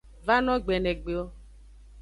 [0.25, 1.23] Vano gbenegbe o.